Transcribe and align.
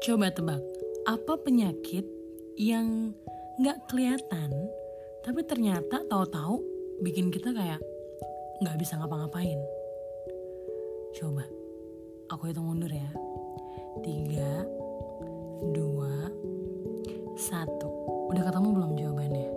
Coba 0.00 0.32
tebak, 0.32 0.64
apa 1.04 1.36
penyakit 1.44 2.08
yang 2.56 3.12
nggak 3.60 3.84
kelihatan, 3.92 4.48
tapi 5.20 5.44
ternyata 5.44 6.08
tahu-tahu 6.08 6.56
bikin 7.04 7.28
kita 7.28 7.52
kayak 7.52 7.84
nggak 8.64 8.80
bisa 8.80 8.96
ngapa-ngapain. 8.96 9.60
Coba, 11.12 11.44
aku 12.32 12.48
hitung 12.48 12.72
mundur 12.72 12.88
ya. 12.88 13.12
Tiga, 14.00 14.64
dua, 15.76 16.32
satu. 17.36 17.92
Udah 18.32 18.48
ketemu 18.48 18.68
belum 18.72 18.92
jawabannya? 18.96 19.50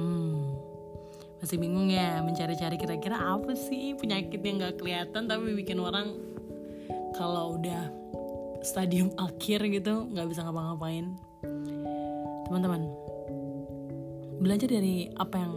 Hmm, 0.00 0.56
masih 1.44 1.60
bingung 1.60 1.92
ya 1.92 2.24
mencari-cari 2.24 2.80
kira-kira 2.80 3.20
apa 3.20 3.52
sih 3.52 3.92
penyakit 3.92 4.40
yang 4.40 4.56
nggak 4.56 4.80
kelihatan 4.80 5.28
tapi 5.28 5.52
bikin 5.52 5.84
orang 5.84 6.16
kalau 7.12 7.60
udah 7.60 7.92
stadium 8.66 9.14
akhir 9.30 9.62
gitu 9.70 10.10
nggak 10.10 10.26
bisa 10.26 10.42
ngapa-ngapain. 10.42 11.14
Teman-teman 12.50 12.90
belajar 14.42 14.68
dari 14.68 15.08
apa 15.16 15.38
yang 15.38 15.54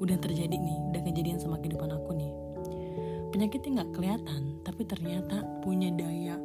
udah 0.00 0.16
terjadi 0.16 0.56
nih 0.56 0.78
udah 0.90 1.02
kejadian 1.04 1.38
sama 1.38 1.60
kehidupan 1.60 1.92
aku 1.92 2.16
nih. 2.16 2.32
Penyakitnya 3.30 3.84
nggak 3.84 3.92
kelihatan 3.94 4.42
tapi 4.64 4.82
ternyata 4.88 5.44
punya 5.62 5.92
daya 5.92 6.40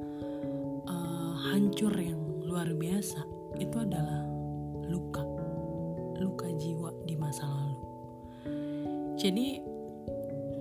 uh, 0.85 1.33
hancur 1.49 1.95
yang 1.95 2.19
luar 2.43 2.67
biasa. 2.75 3.23
Itu 3.55 3.79
adalah 3.81 4.27
luka 4.85 5.23
luka 6.19 6.47
jiwa 6.59 6.91
di 7.07 7.15
masa 7.15 7.47
lalu. 7.47 7.79
Jadi 9.15 9.63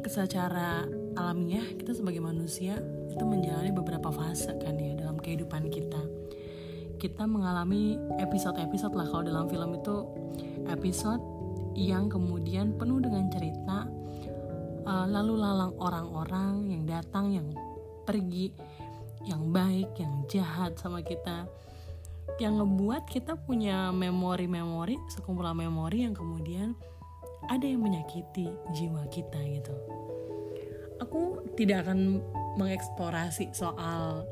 secara 0.05 0.85
alamiah 1.17 1.65
kita 1.75 1.97
sebagai 1.97 2.21
manusia 2.21 2.79
itu 3.15 3.23
menjalani 3.23 3.71
beberapa 3.71 4.11
fase 4.11 4.51
kan 4.59 4.75
ya 4.75 4.99
dalam 4.99 5.17
kehidupan 5.23 5.71
kita. 5.71 6.03
Kita 6.99 7.31
mengalami 7.31 7.95
episode-episode 8.19 8.95
lah 8.99 9.07
kalau 9.07 9.23
dalam 9.23 9.47
film 9.47 9.79
itu 9.79 9.97
episode 10.67 11.23
yang 11.79 12.11
kemudian 12.11 12.75
penuh 12.75 12.99
dengan 12.99 13.31
cerita 13.31 13.87
uh, 14.87 15.07
lalu 15.07 15.39
lalang 15.39 15.75
orang-orang 15.79 16.71
yang 16.71 16.83
datang 16.87 17.35
yang 17.35 17.49
pergi 18.07 18.55
yang 19.25 19.51
baik 19.51 19.97
yang 19.97 20.23
jahat 20.29 20.77
sama 20.77 21.01
kita 21.01 21.49
yang 22.41 22.61
ngebuat 22.61 23.09
kita 23.09 23.37
punya 23.37 23.93
memori-memori 23.93 24.97
sekumpulan 25.13 25.57
memori 25.57 26.09
yang 26.09 26.17
kemudian 26.17 26.75
ada 27.53 27.65
yang 27.69 27.85
menyakiti 27.85 28.49
jiwa 28.73 29.05
kita 29.13 29.37
gitu. 29.53 29.75
Aku 31.05 31.45
tidak 31.53 31.85
akan 31.85 32.25
mengeksplorasi 32.59 33.51
soal 33.55 34.27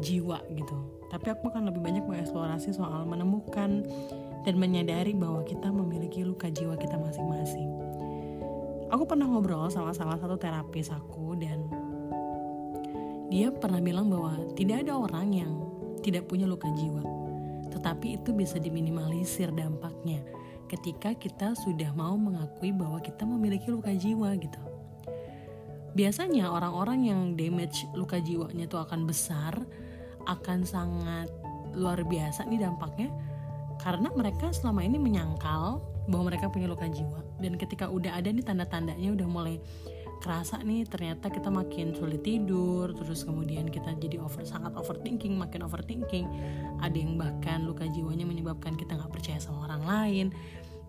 jiwa 0.00 0.40
gitu. 0.54 0.76
Tapi 1.10 1.26
aku 1.34 1.50
akan 1.50 1.68
lebih 1.68 1.82
banyak 1.82 2.04
mengeksplorasi 2.06 2.70
soal 2.74 3.02
menemukan 3.04 3.82
dan 4.46 4.54
menyadari 4.56 5.12
bahwa 5.12 5.42
kita 5.42 5.68
memiliki 5.68 6.22
luka 6.22 6.48
jiwa 6.48 6.78
kita 6.78 6.94
masing-masing. 6.96 7.68
Aku 8.90 9.06
pernah 9.06 9.26
ngobrol 9.26 9.70
sama 9.70 9.94
salah 9.94 10.18
satu 10.18 10.34
terapis 10.38 10.90
aku 10.90 11.38
dan 11.38 11.66
dia 13.30 13.54
pernah 13.54 13.78
bilang 13.78 14.10
bahwa 14.10 14.34
tidak 14.58 14.82
ada 14.82 14.98
orang 14.98 15.30
yang 15.30 15.52
tidak 16.02 16.26
punya 16.26 16.50
luka 16.50 16.66
jiwa 16.74 17.06
tetapi 17.70 18.18
itu 18.18 18.34
bisa 18.34 18.58
diminimalisir 18.58 19.54
dampaknya 19.54 20.20
ketika 20.66 21.14
kita 21.14 21.54
sudah 21.54 21.94
mau 21.94 22.18
mengakui 22.18 22.74
bahwa 22.74 22.98
kita 22.98 23.22
memiliki 23.22 23.70
luka 23.70 23.94
jiwa 23.94 24.34
gitu 24.34 24.58
biasanya 25.94 26.50
orang-orang 26.50 27.08
yang 27.10 27.20
damage 27.34 27.86
luka 27.98 28.22
jiwanya 28.22 28.70
itu 28.70 28.78
akan 28.78 29.06
besar 29.06 29.54
akan 30.28 30.62
sangat 30.62 31.28
luar 31.74 32.02
biasa 32.06 32.46
nih 32.46 32.62
dampaknya 32.62 33.10
karena 33.80 34.12
mereka 34.12 34.52
selama 34.52 34.84
ini 34.84 35.00
menyangkal 35.00 35.80
bahwa 36.10 36.32
mereka 36.32 36.52
punya 36.52 36.68
luka 36.68 36.84
jiwa. 36.90 37.24
Dan 37.40 37.56
ketika 37.56 37.88
udah 37.88 38.18
ada 38.18 38.28
nih 38.28 38.44
tanda-tandanya 38.44 39.08
udah 39.16 39.28
mulai 39.30 39.56
kerasa 40.20 40.60
nih 40.60 40.84
ternyata 40.84 41.32
kita 41.32 41.48
makin 41.48 41.96
sulit 41.96 42.20
tidur 42.20 42.92
terus 42.92 43.24
kemudian 43.24 43.72
kita 43.72 43.96
jadi 43.96 44.20
over 44.20 44.44
sangat 44.44 44.76
overthinking 44.76 45.32
makin 45.40 45.64
overthinking. 45.64 46.28
Ada 46.84 46.92
yang 46.92 47.16
bahkan 47.16 47.64
luka 47.64 47.88
jiwanya 47.88 48.28
menyebabkan 48.28 48.76
kita 48.76 49.00
nggak 49.00 49.08
percaya 49.08 49.40
sama 49.40 49.64
orang 49.64 49.82
lain 49.88 50.26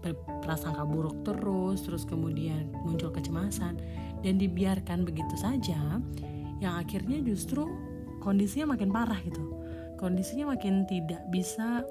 berprasangka 0.01 0.83
buruk 0.85 1.21
terus 1.23 1.85
terus 1.85 2.03
kemudian 2.05 2.69
muncul 2.85 3.13
kecemasan 3.13 3.77
dan 4.21 4.33
dibiarkan 4.37 5.05
begitu 5.05 5.35
saja 5.37 6.01
yang 6.61 6.73
akhirnya 6.77 7.21
justru 7.25 7.65
kondisinya 8.21 8.77
makin 8.77 8.93
parah 8.93 9.17
gitu. 9.25 9.41
Kondisinya 9.97 10.53
makin 10.53 10.85
tidak 10.85 11.21
bisa 11.33 11.81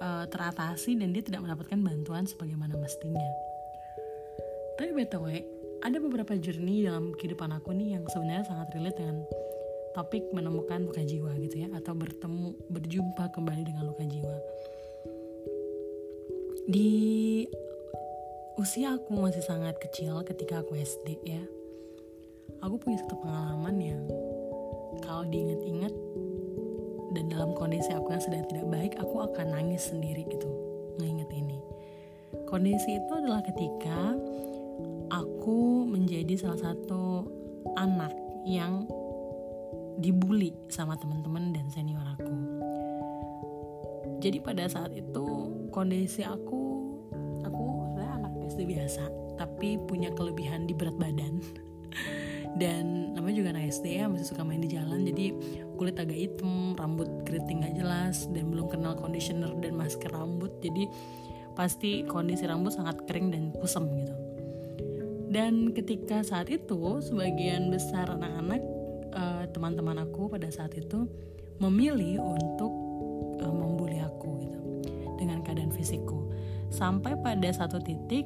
uh, 0.00 0.24
teratasi 0.28 0.96
dan 1.00 1.16
dia 1.16 1.24
tidak 1.24 1.44
mendapatkan 1.44 1.80
bantuan 1.80 2.28
sebagaimana 2.28 2.76
mestinya. 2.76 3.28
Tapi 4.76 4.92
btw 4.92 5.26
ada 5.82 5.96
beberapa 5.98 6.36
journey 6.36 6.84
dalam 6.84 7.16
kehidupan 7.16 7.50
aku 7.56 7.72
nih 7.72 7.98
yang 7.98 8.04
sebenarnya 8.10 8.44
sangat 8.46 8.68
relate 8.76 8.98
dengan 9.00 9.18
topik 9.96 10.30
menemukan 10.30 10.86
luka 10.86 11.02
jiwa 11.02 11.34
gitu 11.42 11.66
ya 11.66 11.68
atau 11.74 11.96
bertemu 11.96 12.54
berjumpa 12.70 13.34
kembali 13.34 13.62
dengan 13.66 13.90
luka 13.90 14.04
jiwa 14.06 14.36
di 16.68 17.48
usia 18.60 19.00
aku 19.00 19.16
masih 19.16 19.40
sangat 19.40 19.80
kecil 19.80 20.20
ketika 20.20 20.60
aku 20.60 20.76
SD 20.76 21.16
ya. 21.24 21.40
Aku 22.60 22.76
punya 22.76 23.00
satu 23.00 23.16
pengalaman 23.24 23.76
yang 23.80 24.04
kalau 25.00 25.24
diingat-ingat 25.32 25.94
dan 27.16 27.24
dalam 27.32 27.56
kondisi 27.56 27.88
aku 27.96 28.12
yang 28.12 28.20
sedang 28.20 28.44
tidak 28.52 28.68
baik 28.68 28.92
aku 29.00 29.16
akan 29.16 29.56
nangis 29.56 29.88
sendiri 29.88 30.28
gitu 30.28 30.52
nginget 31.00 31.32
ini. 31.32 31.56
Kondisi 32.44 33.00
itu 33.00 33.12
adalah 33.16 33.40
ketika 33.40 34.12
aku 35.08 35.88
menjadi 35.88 36.36
salah 36.36 36.60
satu 36.68 37.24
anak 37.80 38.12
yang 38.44 38.84
dibully 40.04 40.52
sama 40.68 41.00
teman-teman 41.00 41.56
dan 41.56 41.64
senior 41.72 42.04
aku 42.04 42.57
jadi 44.18 44.42
pada 44.42 44.66
saat 44.66 44.90
itu 44.94 45.26
kondisi 45.70 46.26
aku 46.26 46.60
aku 47.46 47.64
sebenarnya 47.94 48.14
anak 48.18 48.32
SD 48.50 48.60
biasa 48.66 49.02
tapi 49.38 49.78
punya 49.86 50.10
kelebihan 50.14 50.66
di 50.66 50.74
berat 50.74 50.98
badan. 50.98 51.38
Dan 52.58 53.14
namanya 53.14 53.36
juga 53.38 53.48
anak 53.54 53.70
SD 53.70 54.02
ya 54.02 54.10
masih 54.10 54.34
suka 54.34 54.42
main 54.42 54.58
di 54.58 54.72
jalan 54.72 55.06
jadi 55.06 55.30
kulit 55.78 55.94
agak 55.94 56.16
hitam 56.16 56.74
rambut 56.74 57.06
keriting 57.22 57.62
gak 57.62 57.76
jelas 57.78 58.26
dan 58.34 58.50
belum 58.50 58.66
kenal 58.66 58.98
conditioner 58.98 59.54
dan 59.62 59.78
masker 59.78 60.10
rambut. 60.10 60.50
Jadi 60.58 60.90
pasti 61.54 62.02
kondisi 62.02 62.50
rambut 62.50 62.74
sangat 62.74 62.98
kering 63.06 63.30
dan 63.30 63.54
kusam 63.54 63.86
gitu. 63.94 64.10
Dan 65.28 65.70
ketika 65.76 66.24
saat 66.26 66.50
itu 66.50 66.98
sebagian 67.04 67.70
besar 67.70 68.10
anak-anak 68.10 68.62
uh, 69.12 69.44
teman-teman 69.54 70.02
aku 70.02 70.26
pada 70.32 70.48
saat 70.48 70.74
itu 70.74 71.06
memilih 71.62 72.22
untuk 72.22 72.67
sampai 76.78 77.18
pada 77.18 77.50
satu 77.50 77.82
titik 77.82 78.22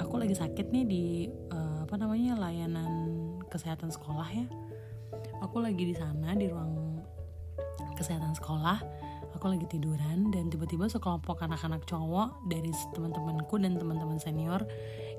aku 0.00 0.16
lagi 0.16 0.32
sakit 0.32 0.72
nih 0.72 0.84
di 0.88 1.04
uh, 1.52 1.84
apa 1.84 2.00
namanya 2.00 2.40
layanan 2.40 3.12
kesehatan 3.52 3.92
sekolah 3.92 4.24
ya. 4.32 4.48
Aku 5.44 5.60
lagi 5.60 5.84
di 5.84 5.92
sana 5.92 6.32
di 6.32 6.48
ruang 6.48 7.04
kesehatan 8.00 8.32
sekolah. 8.32 8.80
Aku 9.36 9.46
lagi 9.52 9.68
tiduran 9.68 10.32
dan 10.32 10.48
tiba-tiba 10.48 10.88
sekelompok 10.88 11.44
anak-anak 11.44 11.84
cowok 11.84 12.44
dari 12.48 12.72
teman-temanku 12.96 13.56
dan 13.60 13.76
teman-teman 13.76 14.18
senior 14.20 14.64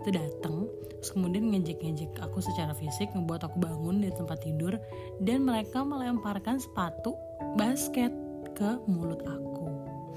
itu 0.02 0.10
datang 0.14 0.70
terus 0.98 1.10
kemudian 1.14 1.50
ngejek-ngejek 1.54 2.22
aku 2.22 2.38
secara 2.42 2.74
fisik 2.74 3.10
ngebuat 3.14 3.46
aku 3.46 3.58
bangun 3.62 4.02
dari 4.02 4.14
tempat 4.14 4.42
tidur. 4.42 4.74
Dan 5.22 5.46
mereka 5.46 5.86
melemparkan 5.86 6.58
sepatu 6.58 7.14
basket 7.58 8.10
ke 8.58 8.78
mulut 8.90 9.22
aku 9.26 9.66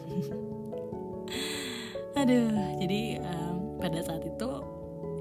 aduh 2.24 2.48
jadi 2.80 3.20
um, 3.20 3.76
pada 3.76 4.00
saat 4.00 4.24
itu 4.24 4.48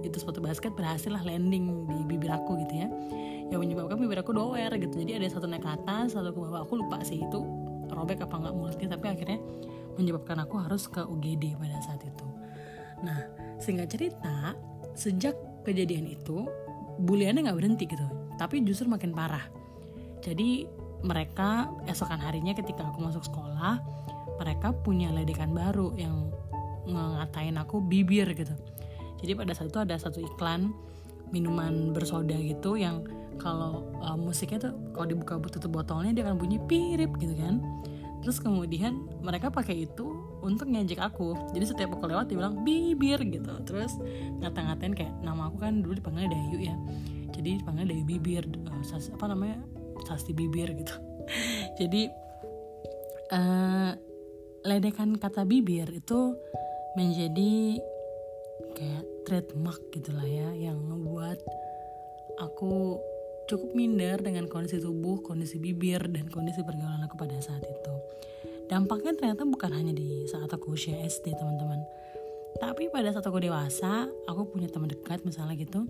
itu 0.03 0.15
sepatu 0.19 0.39
basket 0.44 0.71
berhasil 0.75 1.11
lah 1.11 1.23
landing 1.23 1.88
di 1.88 2.00
bibir 2.07 2.31
aku 2.31 2.59
gitu 2.63 2.83
ya. 2.83 2.88
Yang 3.51 3.59
menyebabkan 3.59 3.97
bibir 4.00 4.19
aku 4.19 4.35
doer 4.35 4.71
gitu. 4.75 4.95
Jadi 5.00 5.15
ada 5.15 5.27
satu 5.31 5.47
naik 5.47 5.63
ke 5.63 5.71
atas 5.71 6.15
satu 6.15 6.35
ke 6.35 6.39
bawah. 6.44 6.67
Aku 6.67 6.79
lupa 6.79 7.00
sih 7.07 7.23
itu 7.23 7.39
robek 7.91 8.23
apa 8.23 8.35
nggak 8.35 8.55
mulutnya 8.55 8.88
tapi 8.95 9.05
akhirnya 9.11 9.39
menyebabkan 9.95 10.44
aku 10.44 10.59
harus 10.59 10.89
ke 10.91 11.03
UGD 11.03 11.55
pada 11.55 11.79
saat 11.83 12.03
itu. 12.03 12.27
Nah 13.03 13.19
sehingga 13.59 13.88
cerita 13.88 14.55
sejak 14.95 15.35
kejadian 15.63 16.07
itu 16.11 16.44
buliannya 17.00 17.47
nggak 17.47 17.57
berhenti 17.57 17.85
gitu 17.88 18.07
tapi 18.35 18.63
justru 18.63 18.91
makin 18.91 19.15
parah. 19.15 19.44
Jadi 20.23 20.67
mereka 21.03 21.67
esokan 21.83 22.19
harinya 22.19 22.55
ketika 22.55 22.88
aku 22.88 23.03
masuk 23.03 23.27
sekolah 23.27 23.79
mereka 24.39 24.71
punya 24.71 25.11
ledekan 25.11 25.51
baru 25.51 25.91
yang 26.00 26.31
ngatain 26.88 27.56
aku 27.59 27.80
bibir 27.80 28.27
gitu. 28.35 28.53
Jadi 29.24 29.31
pada 29.39 29.56
saat 29.56 29.71
itu 29.71 29.80
ada 29.80 29.95
satu 29.95 30.19
iklan 30.19 30.75
minuman 31.31 31.95
bersoda 31.95 32.35
gitu 32.38 32.75
yang 32.75 33.07
kalau 33.41 33.88
uh, 34.03 34.13
musiknya 34.19 34.69
tuh 34.69 34.74
kalau 34.94 35.07
dibuka 35.09 35.39
tutup 35.50 35.74
botolnya 35.74 36.13
dia 36.13 36.24
akan 36.27 36.38
bunyi 36.38 36.59
pirip 36.62 37.15
gitu 37.18 37.33
kan. 37.39 37.63
Terus 38.24 38.39
kemudian 38.39 39.03
mereka 39.19 39.51
pakai 39.51 39.83
itu 39.83 40.15
untuk 40.39 40.71
ngejek 40.71 41.00
aku. 41.00 41.35
Jadi 41.51 41.65
setiap 41.68 42.00
aku 42.00 42.07
lewat 42.07 42.31
dia 42.31 42.39
bilang 42.39 42.63
bibir 42.63 43.19
gitu. 43.19 43.51
Terus 43.68 43.91
ngata-ngatain 44.39 44.95
kayak 44.95 45.13
nama 45.19 45.51
aku 45.51 45.59
kan 45.59 45.83
dulu 45.83 46.00
dipanggil 46.00 46.31
Dayu 46.31 46.59
ya. 46.63 46.75
Jadi 47.36 47.59
dipanggil 47.59 47.91
Dayu 47.91 48.03
bibir 48.07 48.44
uh, 48.47 48.83
sas, 48.83 49.12
apa 49.12 49.27
namanya 49.27 49.59
sasti 50.07 50.31
bibir 50.31 50.71
gitu. 50.71 50.95
Jadi 51.79 52.07
uh, 53.36 53.91
ledekan 54.63 55.19
kata 55.19 55.44
bibir 55.44 55.91
itu 55.91 56.39
menjadi 56.93 57.81
kayak 58.73 59.03
trademark 59.25 59.81
gitulah 59.93 60.25
ya 60.25 60.49
yang 60.53 60.77
ngebuat 60.77 61.39
aku 62.41 62.97
cukup 63.45 63.75
minder 63.75 64.17
dengan 64.23 64.47
kondisi 64.47 64.79
tubuh, 64.79 65.19
kondisi 65.19 65.59
bibir, 65.59 65.99
dan 66.07 66.31
kondisi 66.31 66.63
pergaulan 66.63 67.03
aku 67.03 67.19
pada 67.19 67.35
saat 67.43 67.61
itu. 67.63 67.93
Dampaknya 68.71 69.13
ternyata 69.13 69.43
bukan 69.43 69.71
hanya 69.75 69.91
di 69.91 70.23
saat 70.31 70.47
aku 70.49 70.73
usia 70.73 70.95
SD 71.03 71.35
teman-teman. 71.35 71.83
Tapi 72.57 72.87
pada 72.87 73.11
saat 73.11 73.25
aku 73.27 73.43
dewasa, 73.43 74.07
aku 74.29 74.47
punya 74.47 74.71
teman 74.71 74.87
dekat 74.87 75.21
misalnya 75.27 75.59
gitu. 75.59 75.83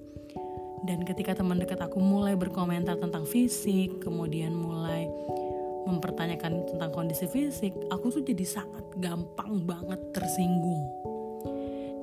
Dan 0.84 1.06
ketika 1.08 1.38
teman 1.38 1.62
dekat 1.62 1.80
aku 1.80 2.02
mulai 2.02 2.36
berkomentar 2.36 3.00
tentang 3.00 3.24
fisik, 3.24 4.04
kemudian 4.04 4.52
mulai 4.52 5.08
mempertanyakan 5.84 6.68
tentang 6.68 6.92
kondisi 6.92 7.28
fisik, 7.28 7.76
aku 7.92 8.12
tuh 8.12 8.24
jadi 8.24 8.46
sangat 8.48 8.86
gampang 9.00 9.64
banget 9.68 10.00
tersinggung. 10.16 10.84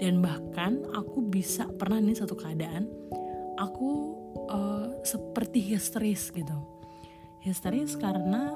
Dan 0.00 0.24
bahkan 0.24 0.80
aku 0.96 1.20
bisa 1.20 1.68
pernah 1.76 2.00
nih 2.00 2.16
satu 2.16 2.32
keadaan, 2.32 2.88
aku 3.60 4.16
uh, 4.48 4.88
seperti 5.04 5.60
histeris 5.60 6.32
gitu. 6.32 6.56
Histeris 7.44 7.96
karena 7.96 8.52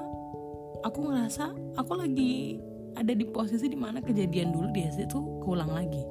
aku 0.81 1.09
ngerasa 1.09 1.53
aku 1.77 1.93
lagi 1.97 2.61
ada 2.95 3.11
di 3.11 3.25
posisi 3.27 3.69
di 3.69 3.77
mana 3.77 3.99
kejadian 3.99 4.55
dulu 4.55 4.71
di 4.71 4.85
SD 4.85 5.05
itu 5.05 5.19
keulang 5.45 5.69
lagi. 5.69 6.01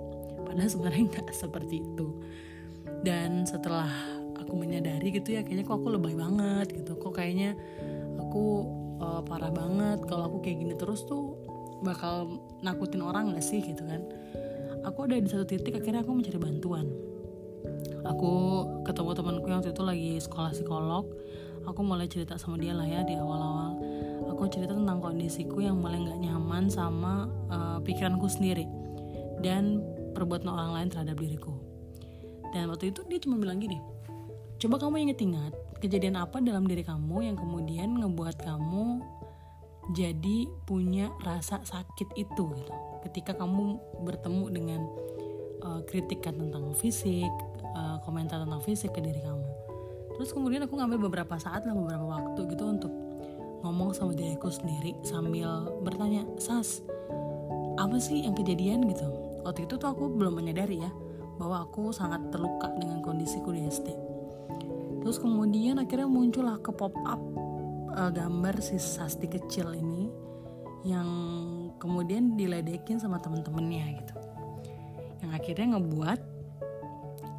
Padahal 0.45 0.71
sebenarnya 0.71 1.03
nggak 1.11 1.29
seperti 1.35 1.83
itu. 1.83 2.09
Dan 3.05 3.45
setelah 3.49 3.91
aku 4.39 4.55
menyadari 4.55 5.11
gitu 5.13 5.35
ya 5.35 5.43
kayaknya 5.43 5.65
kok 5.67 5.83
aku 5.83 5.89
lebay 5.99 6.15
banget 6.15 6.79
gitu. 6.79 6.95
Kok 6.95 7.15
kayaknya 7.17 7.59
aku 8.23 8.71
uh, 9.05 9.21
parah 9.21 9.53
banget. 9.53 10.01
Kalau 10.09 10.33
aku 10.33 10.41
kayak 10.41 10.65
gini 10.65 10.75
terus 10.81 11.05
tuh 11.05 11.37
bakal 11.85 12.41
nakutin 12.65 13.05
orang 13.05 13.37
gak 13.37 13.45
sih 13.45 13.61
gitu 13.61 13.85
kan? 13.85 14.01
Aku 14.89 15.05
ada 15.05 15.21
di 15.21 15.29
satu 15.29 15.45
titik 15.45 15.77
akhirnya 15.77 16.01
aku 16.01 16.17
mencari 16.17 16.41
bantuan. 16.41 16.89
Aku 18.05 18.33
ketemu 18.85 19.11
temanku 19.17 19.47
yang 19.49 19.61
waktu 19.61 19.73
itu 19.73 19.85
lagi 19.85 20.13
sekolah 20.21 20.51
psikolog. 20.53 21.05
Aku 21.65 21.81
mulai 21.81 22.09
cerita 22.09 22.37
sama 22.37 22.61
dia 22.61 22.77
lah 22.77 22.85
ya 22.85 23.01
di 23.05 23.17
awal-awal. 23.17 23.81
Aku 24.33 24.49
cerita 24.49 24.77
tentang 24.77 25.01
kondisiku 25.01 25.61
yang 25.61 25.81
mulai 25.81 26.01
nggak 26.01 26.21
nyaman 26.21 26.69
sama 26.69 27.29
uh, 27.49 27.79
pikiranku 27.81 28.29
sendiri 28.29 28.69
dan 29.41 29.81
perbuatan 30.13 30.49
orang 30.49 30.71
lain 30.77 30.89
terhadap 30.93 31.17
diriku. 31.17 31.57
Dan 32.53 32.69
waktu 32.69 32.93
itu 32.93 33.01
dia 33.09 33.19
cuma 33.21 33.41
bilang 33.41 33.61
gini 33.61 33.95
coba 34.65 34.81
kamu 34.81 35.11
inget-ingat 35.11 35.53
kejadian 35.85 36.17
apa 36.17 36.41
dalam 36.41 36.65
diri 36.65 36.81
kamu 36.81 37.29
yang 37.29 37.37
kemudian 37.37 38.01
ngebuat 38.01 38.41
kamu 38.41 39.05
jadi 39.93 40.49
punya 40.65 41.13
rasa 41.21 41.61
sakit 41.61 42.17
itu 42.17 42.45
gitu? 42.57 42.73
Ketika 43.05 43.37
kamu 43.37 43.77
bertemu 44.01 44.45
dengan 44.49 44.81
uh, 45.61 45.85
kritikan 45.85 46.41
tentang 46.41 46.73
fisik 46.73 47.29
uh, 47.77 48.01
komentar 48.01 48.41
tentang 48.41 48.65
fisik 48.65 48.97
ke 48.97 49.05
diri 49.05 49.21
kamu. 49.21 49.45
Terus 50.17 50.33
kemudian 50.33 50.65
aku 50.65 50.81
ngambil 50.81 51.13
beberapa 51.13 51.37
saat 51.37 51.69
lah 51.69 51.77
beberapa 51.77 52.09
waktu 52.09 52.49
gitu 52.49 52.65
untuk 52.65 52.93
ngomong 53.61 53.93
sama 53.93 54.17
diriku 54.17 54.49
sendiri 54.49 54.97
sambil 55.05 55.69
bertanya 55.85 56.25
sas 56.41 56.81
apa 57.77 58.01
sih 58.01 58.25
yang 58.25 58.33
kejadian? 58.33 58.89
Gitu. 58.89 59.05
Waktu 59.45 59.69
itu 59.69 59.77
tuh 59.77 59.93
aku 59.93 60.09
belum 60.17 60.41
menyadari 60.41 60.81
ya 60.81 60.89
bahwa 61.37 61.69
aku 61.69 61.93
sangat 61.93 62.25
terluka 62.33 62.73
dengan 62.81 63.05
kondisiku 63.05 63.53
di 63.53 63.69
terus 65.05 65.21
kemudian 65.21 65.77
akhirnya 65.77 66.09
muncullah 66.09 66.57
ke 66.65 66.73
pop 66.73 66.97
up 67.05 67.21
uh, 67.93 68.09
gambar 68.09 68.57
si 68.65 68.81
Sasti 68.81 69.29
kecil 69.29 69.77
ini 69.77 70.09
yang 70.85 71.09
kemudian 71.77 72.37
diledekin 72.37 73.01
sama 73.01 73.21
temen-temennya 73.21 73.85
gitu. 74.01 74.17
Yang 75.25 75.31
akhirnya 75.37 75.67
ngebuat 75.77 76.21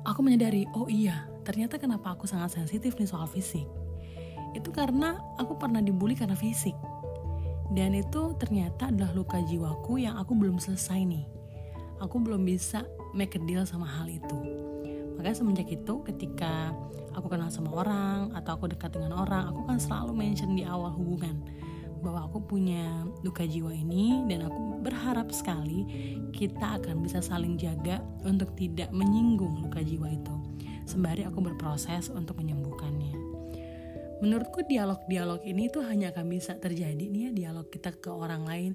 aku 0.06 0.20
menyadari 0.22 0.70
oh 0.78 0.90
iya 0.90 1.26
ternyata 1.46 1.78
kenapa 1.78 2.18
aku 2.18 2.26
sangat 2.26 2.58
sensitif 2.58 2.98
nih 2.98 3.10
soal 3.10 3.30
fisik. 3.30 3.66
Itu 4.58 4.74
karena 4.74 5.18
aku 5.38 5.58
pernah 5.58 5.82
dibully 5.82 6.18
karena 6.18 6.34
fisik. 6.34 6.74
Dan 7.70 7.98
itu 7.98 8.38
ternyata 8.38 8.94
adalah 8.94 9.14
luka 9.14 9.42
jiwaku 9.42 10.06
yang 10.06 10.18
aku 10.22 10.38
belum 10.38 10.62
selesai 10.62 11.02
nih. 11.02 11.26
Aku 12.02 12.22
belum 12.22 12.46
bisa 12.46 12.86
make 13.14 13.38
a 13.38 13.42
deal 13.42 13.66
sama 13.66 13.90
hal 13.90 14.10
itu. 14.10 14.38
Makanya 15.18 15.38
semenjak 15.38 15.70
itu 15.70 15.94
ketika 16.06 16.74
aku 17.16 17.32
kenal 17.32 17.48
sama 17.48 17.72
orang 17.72 18.36
atau 18.36 18.60
aku 18.60 18.68
dekat 18.68 18.92
dengan 18.92 19.16
orang 19.16 19.48
aku 19.48 19.64
kan 19.64 19.80
selalu 19.80 20.12
mention 20.12 20.52
di 20.54 20.68
awal 20.68 20.92
hubungan. 20.92 21.40
Bahwa 22.04 22.30
aku 22.30 22.44
punya 22.44 23.08
luka 23.26 23.48
jiwa 23.48 23.74
ini 23.74 24.28
dan 24.30 24.46
aku 24.46 24.84
berharap 24.84 25.34
sekali 25.34 25.88
kita 26.36 26.78
akan 26.78 27.02
bisa 27.02 27.24
saling 27.24 27.58
jaga 27.58 28.04
untuk 28.22 28.54
tidak 28.60 28.94
menyinggung 28.94 29.66
luka 29.66 29.82
jiwa 29.82 30.12
itu. 30.14 30.36
Sembari 30.86 31.26
aku 31.26 31.42
berproses 31.42 32.14
untuk 32.14 32.38
menyembuhkannya. 32.38 33.18
Menurutku 34.22 34.64
dialog-dialog 34.64 35.44
ini 35.44 35.68
tuh 35.68 35.84
hanya 35.90 36.14
akan 36.14 36.30
bisa 36.30 36.56
terjadi 36.56 37.04
nih 37.10 37.22
ya 37.28 37.32
dialog 37.36 37.68
kita 37.68 37.92
ke 38.00 38.08
orang 38.08 38.48
lain 38.48 38.72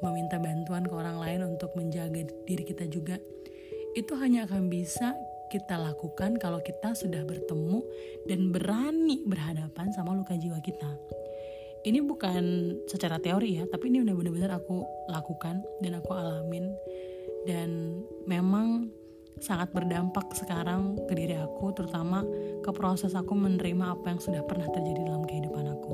meminta 0.00 0.40
bantuan 0.40 0.86
ke 0.86 0.94
orang 0.94 1.18
lain 1.20 1.40
untuk 1.44 1.74
menjaga 1.74 2.24
diri 2.46 2.64
kita 2.64 2.86
juga. 2.86 3.18
Itu 3.92 4.14
hanya 4.16 4.46
akan 4.46 4.70
bisa 4.70 5.18
kita 5.48 5.80
lakukan 5.80 6.36
kalau 6.36 6.60
kita 6.60 6.92
sudah 6.92 7.24
bertemu 7.24 7.80
dan 8.28 8.52
berani 8.52 9.24
berhadapan 9.24 9.90
sama 9.96 10.14
luka 10.14 10.36
jiwa 10.36 10.60
kita. 10.60 10.92
Ini 11.88 12.04
bukan 12.04 12.44
secara 12.84 13.16
teori 13.16 13.58
ya 13.58 13.64
tapi 13.64 13.88
ini 13.88 14.04
benar-benar 14.04 14.60
aku 14.60 14.84
lakukan 15.08 15.64
dan 15.80 15.92
aku 15.98 16.10
alamin. 16.12 16.70
Dan 17.48 18.04
memang 18.28 18.92
sangat 19.40 19.72
berdampak 19.72 20.36
sekarang 20.36 20.98
ke 21.08 21.16
diri 21.16 21.38
aku 21.38 21.72
terutama 21.72 22.26
ke 22.60 22.70
proses 22.74 23.16
aku 23.16 23.32
menerima 23.32 23.96
apa 23.96 24.12
yang 24.12 24.20
sudah 24.20 24.42
pernah 24.44 24.68
terjadi 24.68 25.00
dalam 25.08 25.24
kehidupan 25.24 25.64
aku. 25.64 25.92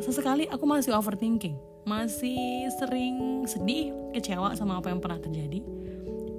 Sesekali 0.00 0.48
aku 0.48 0.64
masih 0.64 0.96
overthinking 0.96 1.74
masih 1.84 2.64
sering 2.80 3.44
sedih 3.44 3.92
kecewa 4.16 4.56
sama 4.56 4.80
apa 4.80 4.88
yang 4.88 5.04
pernah 5.04 5.20
terjadi 5.20 5.60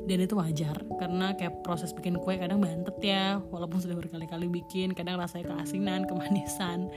dan 0.05 0.17
itu 0.21 0.33
wajar. 0.38 0.77
Karena 1.01 1.33
kayak 1.33 1.65
proses 1.65 1.91
bikin 1.91 2.17
kue 2.21 2.38
kadang 2.38 2.62
bantet 2.62 2.97
ya 3.01 3.41
walaupun 3.50 3.81
sudah 3.81 3.97
berkali-kali 3.97 4.47
bikin 4.47 4.93
kadang 4.93 5.17
rasanya 5.19 5.57
keasinan 5.57 6.05
kemanisan. 6.05 6.89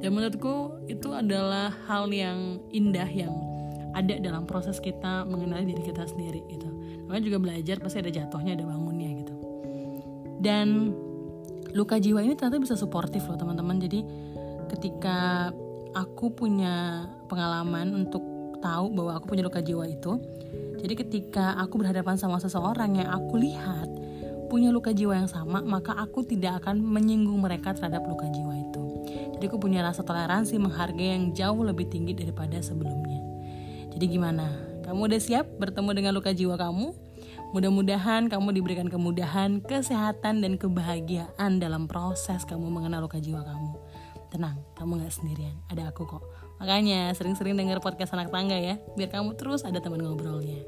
Dan 0.00 0.10
menurutku 0.14 0.78
itu 0.86 1.10
adalah 1.12 1.74
hal 1.90 2.08
yang 2.14 2.62
indah 2.70 3.06
yang 3.10 3.34
ada 3.94 4.18
dalam 4.18 4.46
proses 4.46 4.82
kita 4.82 5.22
mengenali 5.26 5.70
diri 5.70 5.82
kita 5.82 6.06
sendiri 6.06 6.42
gitu. 6.50 6.66
Makanya 7.06 7.24
juga 7.30 7.38
belajar 7.38 7.76
pasti 7.78 8.02
ada 8.02 8.10
jatuhnya 8.10 8.58
ada 8.58 8.66
bangunnya 8.66 9.10
gitu. 9.22 9.34
Dan 10.42 10.94
luka 11.74 11.98
jiwa 11.98 12.22
ini 12.22 12.34
ternyata 12.38 12.58
bisa 12.62 12.74
suportif 12.78 13.26
loh 13.26 13.38
teman-teman. 13.38 13.78
Jadi 13.82 14.00
ketika 14.70 15.50
aku 15.94 16.34
punya 16.34 17.06
pengalaman 17.30 18.06
untuk 18.06 18.22
tahu 18.58 18.90
bahwa 18.96 19.12
aku 19.20 19.30
punya 19.30 19.46
luka 19.46 19.62
jiwa 19.62 19.86
itu 19.86 20.18
jadi 20.80 20.94
ketika 20.98 21.54
aku 21.60 21.82
berhadapan 21.82 22.18
sama 22.18 22.42
seseorang 22.42 22.98
yang 22.98 23.08
aku 23.10 23.38
lihat 23.38 23.88
punya 24.50 24.70
luka 24.70 24.94
jiwa 24.94 25.18
yang 25.18 25.30
sama, 25.30 25.64
maka 25.66 25.98
aku 25.98 26.22
tidak 26.22 26.62
akan 26.62 26.78
menyinggung 26.78 27.42
mereka 27.42 27.74
terhadap 27.74 28.06
luka 28.06 28.30
jiwa 28.30 28.54
itu. 28.54 28.82
Jadi 29.34 29.44
aku 29.50 29.58
punya 29.58 29.82
rasa 29.82 30.06
toleransi 30.06 30.62
menghargai 30.62 31.10
yang 31.14 31.34
jauh 31.34 31.62
lebih 31.66 31.90
tinggi 31.90 32.14
daripada 32.14 32.62
sebelumnya. 32.62 33.18
Jadi 33.94 34.04
gimana? 34.06 34.46
Kamu 34.84 35.10
udah 35.10 35.20
siap 35.22 35.48
bertemu 35.58 35.90
dengan 35.96 36.12
luka 36.14 36.30
jiwa 36.30 36.54
kamu? 36.54 36.92
Mudah-mudahan 37.54 38.26
kamu 38.26 38.50
diberikan 38.50 38.90
kemudahan, 38.90 39.62
kesehatan, 39.62 40.42
dan 40.42 40.58
kebahagiaan 40.58 41.62
dalam 41.62 41.86
proses 41.86 42.42
kamu 42.42 42.66
mengenal 42.66 43.06
luka 43.06 43.22
jiwa 43.22 43.46
kamu. 43.46 43.78
Tenang, 44.34 44.58
kamu 44.74 45.06
gak 45.06 45.14
sendirian, 45.14 45.54
ada 45.70 45.94
aku 45.94 46.02
kok. 46.02 46.33
Makanya 46.64 47.12
sering-sering 47.12 47.60
denger 47.60 47.76
podcast 47.84 48.16
anak 48.16 48.32
tangga 48.32 48.56
ya, 48.56 48.80
biar 48.96 49.12
kamu 49.12 49.36
terus 49.36 49.68
ada 49.68 49.84
teman 49.84 50.00
ngobrolnya. 50.00 50.64